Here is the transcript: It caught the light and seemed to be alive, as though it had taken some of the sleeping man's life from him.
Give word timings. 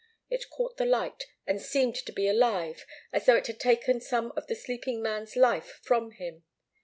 It 0.31 0.49
caught 0.49 0.77
the 0.77 0.85
light 0.87 1.27
and 1.45 1.61
seemed 1.61 1.93
to 1.93 2.11
be 2.11 2.27
alive, 2.27 2.87
as 3.13 3.27
though 3.27 3.35
it 3.35 3.45
had 3.45 3.59
taken 3.59 4.01
some 4.01 4.33
of 4.35 4.47
the 4.47 4.55
sleeping 4.55 4.99
man's 4.99 5.35
life 5.35 5.79
from 5.83 6.09
him. 6.13 6.43